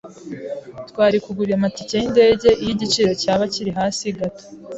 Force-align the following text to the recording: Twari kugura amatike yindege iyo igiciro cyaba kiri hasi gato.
Twari 0.89 1.17
kugura 1.25 1.51
amatike 1.55 1.95
yindege 2.01 2.49
iyo 2.61 2.71
igiciro 2.75 3.11
cyaba 3.21 3.43
kiri 3.53 3.71
hasi 3.77 4.05
gato. 4.17 4.43